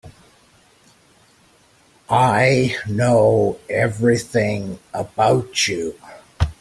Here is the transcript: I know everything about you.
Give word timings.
I 2.09 2.75
know 2.87 3.59
everything 3.69 4.79
about 4.95 5.67
you. 5.67 5.95